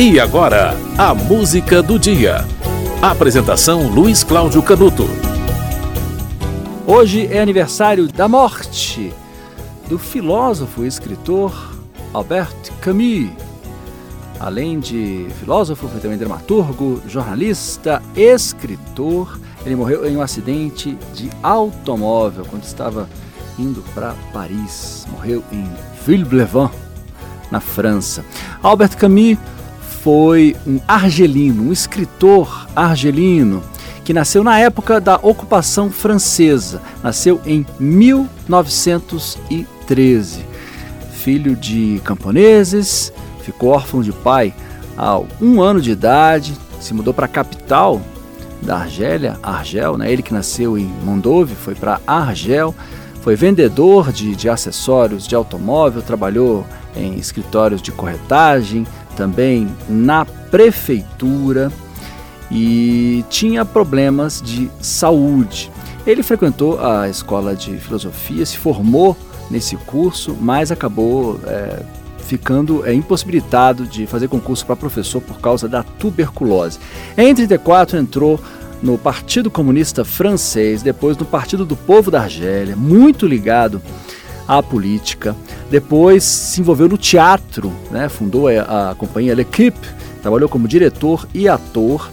E 0.00 0.20
agora, 0.20 0.76
a 0.96 1.12
música 1.12 1.82
do 1.82 1.98
dia. 1.98 2.44
Apresentação 3.02 3.88
Luiz 3.88 4.22
Cláudio 4.22 4.62
Canuto. 4.62 5.08
Hoje 6.86 7.26
é 7.26 7.40
aniversário 7.40 8.06
da 8.06 8.28
morte 8.28 9.12
do 9.88 9.98
filósofo 9.98 10.84
e 10.84 10.86
escritor 10.86 11.74
Albert 12.14 12.54
Camus. 12.80 13.30
Além 14.38 14.78
de 14.78 15.26
filósofo, 15.40 15.88
foi 15.88 15.98
também 15.98 16.16
dramaturgo, 16.16 17.02
jornalista, 17.08 18.00
escritor. 18.14 19.36
Ele 19.66 19.74
morreu 19.74 20.06
em 20.08 20.16
um 20.16 20.22
acidente 20.22 20.96
de 21.12 21.28
automóvel 21.42 22.46
quando 22.48 22.62
estava 22.62 23.08
indo 23.58 23.82
para 23.96 24.14
Paris. 24.32 25.08
Morreu 25.10 25.42
em 25.50 25.68
Villeblevin, 26.06 26.70
na 27.50 27.58
França. 27.58 28.24
Albert 28.62 28.96
Camus 28.96 29.36
foi 30.08 30.56
um 30.66 30.80
argelino, 30.88 31.64
um 31.64 31.70
escritor 31.70 32.66
argelino, 32.74 33.62
que 34.06 34.14
nasceu 34.14 34.42
na 34.42 34.58
época 34.58 35.02
da 35.02 35.16
ocupação 35.16 35.90
francesa. 35.90 36.80
Nasceu 37.02 37.42
em 37.44 37.66
1913. 37.78 40.46
Filho 41.12 41.54
de 41.54 42.00
camponeses, 42.04 43.12
ficou 43.42 43.68
órfão 43.68 44.00
de 44.00 44.10
pai 44.10 44.54
ao 44.96 45.26
um 45.42 45.60
ano 45.60 45.78
de 45.78 45.90
idade, 45.90 46.54
se 46.80 46.94
mudou 46.94 47.12
para 47.12 47.26
a 47.26 47.28
capital 47.28 48.00
da 48.62 48.78
Argélia, 48.78 49.38
Argel, 49.42 49.98
né? 49.98 50.10
ele 50.10 50.22
que 50.22 50.32
nasceu 50.32 50.78
em 50.78 50.90
Mondove, 51.04 51.54
foi 51.54 51.74
para 51.74 52.00
Argel, 52.06 52.74
foi 53.20 53.36
vendedor 53.36 54.10
de, 54.10 54.34
de 54.34 54.48
acessórios 54.48 55.28
de 55.28 55.34
automóvel, 55.34 56.00
trabalhou 56.00 56.64
em 56.96 57.16
escritórios 57.16 57.82
de 57.82 57.92
corretagem, 57.92 58.86
também 59.18 59.66
na 59.88 60.24
prefeitura 60.24 61.72
e 62.50 63.24
tinha 63.28 63.64
problemas 63.64 64.40
de 64.40 64.70
saúde. 64.80 65.70
Ele 66.06 66.22
frequentou 66.22 66.80
a 66.80 67.08
escola 67.08 67.54
de 67.54 67.76
filosofia, 67.78 68.46
se 68.46 68.56
formou 68.56 69.16
nesse 69.50 69.76
curso, 69.76 70.36
mas 70.40 70.70
acabou 70.70 71.38
é, 71.44 71.82
ficando 72.20 72.86
é, 72.86 72.94
impossibilitado 72.94 73.86
de 73.86 74.06
fazer 74.06 74.28
concurso 74.28 74.64
para 74.64 74.76
professor 74.76 75.20
por 75.20 75.40
causa 75.40 75.68
da 75.68 75.82
tuberculose. 75.82 76.78
Em 77.16 77.34
34 77.34 77.98
entrou 77.98 78.40
no 78.80 78.96
Partido 78.96 79.50
Comunista 79.50 80.04
Francês, 80.04 80.80
depois 80.80 81.16
no 81.16 81.24
Partido 81.24 81.66
do 81.66 81.76
Povo 81.76 82.08
da 82.08 82.20
Argélia, 82.20 82.76
muito 82.76 83.26
ligado 83.26 83.82
à 84.46 84.62
política. 84.62 85.34
Depois 85.70 86.24
se 86.24 86.60
envolveu 86.60 86.88
no 86.88 86.96
teatro, 86.96 87.72
né? 87.90 88.08
fundou 88.08 88.48
a, 88.48 88.90
a 88.90 88.94
companhia 88.94 89.34
L'Equipe, 89.34 89.86
trabalhou 90.22 90.48
como 90.48 90.66
diretor 90.66 91.28
e 91.34 91.48
ator 91.48 92.10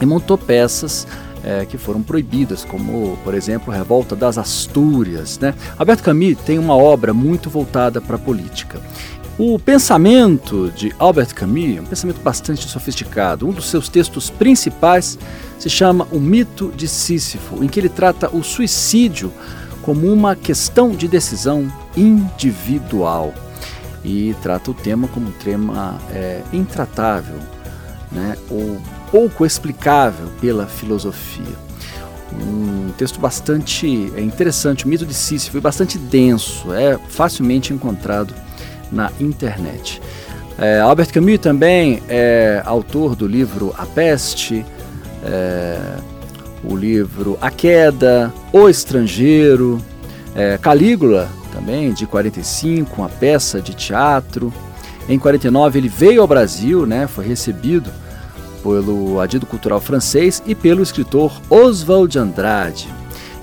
e 0.00 0.04
montou 0.04 0.36
peças 0.36 1.06
é, 1.42 1.64
que 1.64 1.78
foram 1.78 2.02
proibidas, 2.02 2.64
como, 2.64 3.16
por 3.24 3.32
exemplo, 3.32 3.72
Revolta 3.72 4.14
das 4.16 4.36
Astúrias. 4.36 5.38
Né? 5.38 5.54
Alberto 5.78 6.02
Camus 6.02 6.36
tem 6.44 6.58
uma 6.58 6.76
obra 6.76 7.14
muito 7.14 7.48
voltada 7.48 8.00
para 8.00 8.16
a 8.16 8.18
política. 8.18 8.80
O 9.38 9.58
pensamento 9.58 10.72
de 10.74 10.94
Albert 10.98 11.34
Camus 11.34 11.76
é 11.76 11.80
um 11.80 11.84
pensamento 11.84 12.20
bastante 12.20 12.66
sofisticado. 12.66 13.46
Um 13.46 13.52
dos 13.52 13.66
seus 13.66 13.88
textos 13.88 14.30
principais 14.30 15.18
se 15.58 15.68
chama 15.68 16.08
O 16.10 16.18
Mito 16.18 16.72
de 16.74 16.88
Sísifo, 16.88 17.62
em 17.62 17.68
que 17.68 17.78
ele 17.78 17.90
trata 17.90 18.34
o 18.34 18.42
suicídio 18.42 19.30
como 19.86 20.12
uma 20.12 20.34
questão 20.34 20.90
de 20.90 21.06
decisão 21.06 21.72
individual 21.96 23.32
e 24.04 24.34
trata 24.42 24.72
o 24.72 24.74
tema 24.74 25.06
como 25.06 25.28
um 25.28 25.32
tema 25.32 25.96
é, 26.12 26.42
intratável, 26.52 27.38
né, 28.10 28.36
ou 28.50 28.78
pouco 29.12 29.46
explicável 29.46 30.26
pela 30.40 30.66
filosofia. 30.66 31.54
Um 32.32 32.90
texto 32.98 33.20
bastante 33.20 34.12
é, 34.16 34.20
interessante, 34.20 34.84
o 34.84 34.88
mito 34.88 35.06
de 35.06 35.14
Sísifo, 35.14 35.56
e 35.56 35.60
bastante 35.60 35.98
denso, 35.98 36.74
é 36.74 36.98
facilmente 37.08 37.72
encontrado 37.72 38.34
na 38.90 39.12
internet. 39.20 40.02
É, 40.58 40.80
Albert 40.80 41.12
Camus 41.12 41.38
também 41.38 42.02
é 42.08 42.60
autor 42.64 43.14
do 43.14 43.26
livro 43.26 43.72
A 43.78 43.86
Peste, 43.86 44.66
é, 45.24 45.78
o 46.68 46.76
livro 46.76 47.38
A 47.40 47.50
Queda, 47.50 48.32
O 48.52 48.68
Estrangeiro, 48.68 49.80
é, 50.34 50.58
Calígula, 50.58 51.28
também 51.52 51.92
de 51.92 52.06
45, 52.06 53.00
uma 53.00 53.08
peça 53.08 53.60
de 53.60 53.74
teatro. 53.74 54.52
Em 55.08 55.18
49 55.18 55.78
ele 55.78 55.88
veio 55.88 56.20
ao 56.20 56.26
Brasil, 56.26 56.84
né, 56.84 57.06
foi 57.06 57.26
recebido 57.26 57.90
pelo 58.62 59.20
adido 59.20 59.46
cultural 59.46 59.80
francês 59.80 60.42
e 60.44 60.54
pelo 60.54 60.82
escritor 60.82 61.40
Oswald 61.48 62.12
de 62.12 62.18
Andrade. 62.18 62.88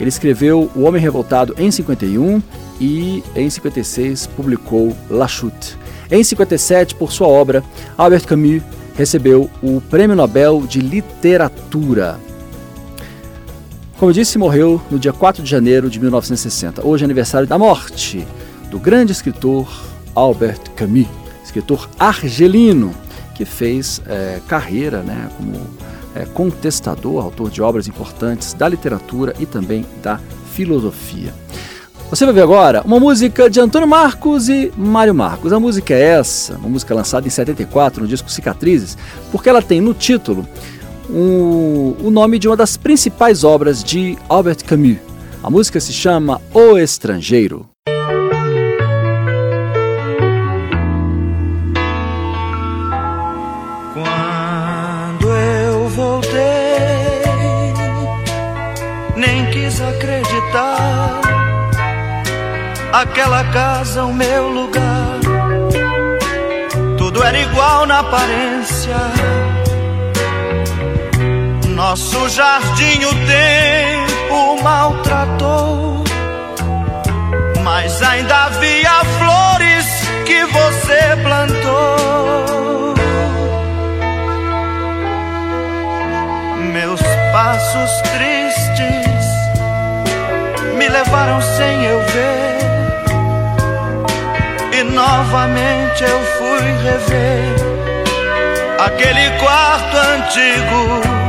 Ele 0.00 0.08
escreveu 0.08 0.70
O 0.74 0.82
Homem 0.82 1.00
Revoltado 1.00 1.54
em 1.56 1.70
51 1.70 2.42
e 2.80 3.22
em 3.36 3.48
56 3.48 4.26
publicou 4.26 4.96
La 5.08 5.28
Chute. 5.28 5.78
Em 6.10 6.24
57, 6.24 6.96
por 6.96 7.12
sua 7.12 7.28
obra, 7.28 7.62
Albert 7.96 8.26
Camus 8.26 8.62
recebeu 8.94 9.48
o 9.62 9.80
Prêmio 9.80 10.16
Nobel 10.16 10.64
de 10.68 10.80
Literatura. 10.80 12.18
Como 13.98 14.10
eu 14.10 14.14
disse, 14.14 14.36
morreu 14.36 14.80
no 14.90 14.98
dia 14.98 15.12
4 15.12 15.42
de 15.42 15.50
janeiro 15.50 15.88
de 15.88 16.00
1960. 16.00 16.86
Hoje 16.86 17.04
é 17.04 17.06
aniversário 17.06 17.46
da 17.46 17.56
morte 17.56 18.26
do 18.70 18.78
grande 18.78 19.12
escritor 19.12 19.68
Albert 20.14 20.60
Camus, 20.74 21.06
escritor 21.44 21.88
argelino, 21.98 22.92
que 23.34 23.44
fez 23.44 24.02
é, 24.06 24.40
carreira 24.48 25.02
né, 25.02 25.28
como 25.36 25.54
é, 26.14 26.24
contestador, 26.24 27.22
autor 27.22 27.50
de 27.50 27.62
obras 27.62 27.86
importantes 27.86 28.54
da 28.54 28.68
literatura 28.68 29.34
e 29.38 29.46
também 29.46 29.86
da 30.02 30.18
filosofia. 30.52 31.32
Você 32.10 32.26
vai 32.26 32.34
ver 32.34 32.42
agora 32.42 32.82
uma 32.84 33.00
música 33.00 33.48
de 33.48 33.58
Antônio 33.58 33.88
Marcos 33.88 34.48
e 34.48 34.70
Mário 34.76 35.14
Marcos. 35.14 35.50
A 35.50 35.58
música 35.58 35.94
é 35.94 36.18
essa, 36.18 36.58
uma 36.58 36.68
música 36.68 36.94
lançada 36.94 37.26
em 37.26 37.30
74 37.30 38.02
no 38.02 38.08
disco 38.08 38.30
Cicatrizes, 38.30 38.98
porque 39.30 39.48
ela 39.48 39.62
tem 39.62 39.80
no 39.80 39.94
título 39.94 40.46
um, 41.12 41.94
o 42.02 42.10
nome 42.10 42.38
de 42.38 42.48
uma 42.48 42.56
das 42.56 42.76
principais 42.76 43.44
obras 43.44 43.84
de 43.84 44.16
Albert 44.28 44.64
Camus. 44.64 44.98
A 45.42 45.50
música 45.50 45.78
se 45.80 45.92
chama 45.92 46.40
O 46.54 46.78
Estrangeiro. 46.78 47.68
Quando 53.92 55.28
eu 55.28 55.88
voltei, 55.88 56.32
nem 59.16 59.50
quis 59.50 59.80
acreditar. 59.80 61.20
Aquela 62.92 63.44
casa, 63.52 64.04
o 64.04 64.12
meu 64.12 64.48
lugar, 64.48 65.18
tudo 66.98 67.22
era 67.22 67.38
igual 67.38 67.86
na 67.86 68.00
aparência 68.00 69.31
nosso 71.92 72.26
jardim 72.30 73.04
o 73.04 73.14
tempo 73.26 74.62
maltratou, 74.62 76.02
mas 77.62 78.02
ainda 78.02 78.44
havia 78.44 79.04
flores 79.18 79.86
que 80.24 80.42
você 80.46 81.16
plantou. 81.22 82.94
Meus 86.72 87.02
passos 87.30 87.90
tristes 88.12 89.26
me 90.78 90.88
levaram 90.88 91.42
sem 91.42 91.84
eu 91.84 92.00
ver, 92.06 92.56
e 94.78 94.82
novamente 94.84 96.04
eu 96.04 96.24
fui 96.38 96.62
rever 96.84 97.54
aquele 98.78 99.30
quarto 99.38 99.96
antigo 99.98 101.21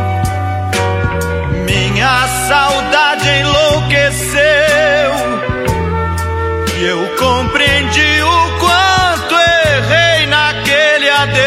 saudade 2.47 3.29
enlouqueceu 3.29 5.13
e 6.77 6.83
eu 6.85 7.07
compreendi 7.17 8.21
o 8.21 8.59
quanto 8.59 9.35
errei 9.35 10.25
naquele 10.27 11.09
adeus. 11.09 11.43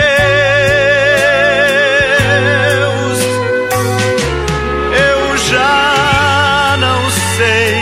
Eu 5.10 5.36
já 5.50 6.76
não 6.78 7.10
sei 7.36 7.74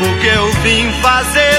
o 0.00 0.20
que 0.20 0.26
eu 0.28 0.52
vim 0.62 0.92
fazer 1.02 1.53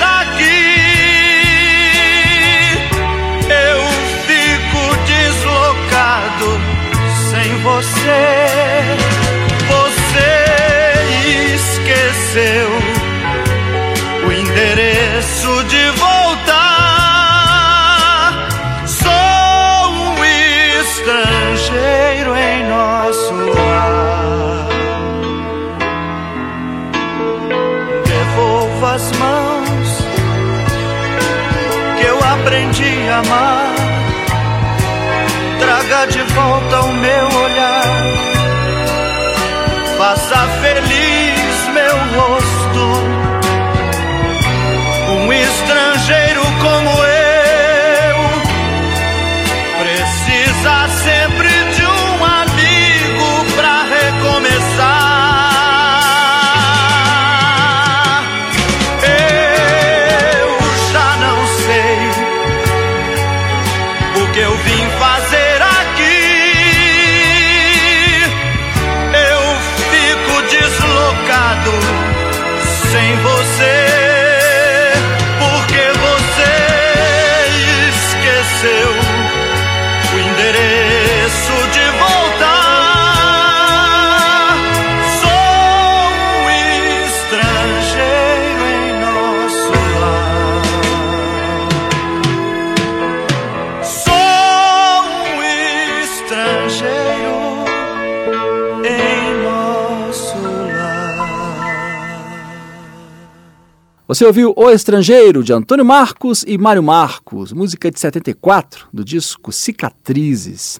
estrangeiro 21.06 22.36
em 22.36 22.68
nosso 22.68 23.34
lar. 23.36 24.68
Devolva 28.08 28.96
as 28.96 29.12
mãos 29.12 30.00
que 32.00 32.06
eu 32.08 32.18
aprendi 32.18 33.08
a 33.10 33.20
amar. 33.20 33.76
Traga 35.60 36.08
de 36.08 36.22
volta 36.34 36.82
o 36.82 36.94
meu 36.94 37.28
olhar. 37.40 37.84
Faça 40.00 40.48
feliz 40.62 41.68
meu 41.72 41.96
rosto. 42.18 42.86
Um 45.12 45.32
sem 72.96 73.35
Você 104.08 104.24
ouviu 104.24 104.54
O 104.56 104.70
Estrangeiro, 104.70 105.44
de 105.44 105.52
Antônio 105.52 105.84
Marcos 105.84 106.46
e 106.48 106.60
Mário 106.60 106.84
Marcos, 106.84 107.52
música 107.52 107.90
de 107.90 108.00
74, 108.00 108.88
do 108.94 109.04
disco 109.04 109.52
Cicatrizes. 109.52 110.80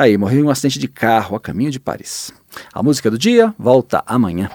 Aí, 0.00 0.16
morreu 0.16 0.40
em 0.40 0.44
um 0.44 0.48
acidente 0.48 0.78
de 0.78 0.88
carro 0.88 1.36
a 1.36 1.40
caminho 1.40 1.70
de 1.70 1.78
Paris. 1.78 2.32
A 2.72 2.82
música 2.82 3.10
do 3.10 3.18
dia 3.18 3.54
volta 3.58 4.02
amanhã. 4.06 4.48